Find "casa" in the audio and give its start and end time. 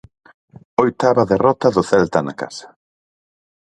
2.41-2.67